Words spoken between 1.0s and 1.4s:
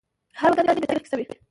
کیسه کوي.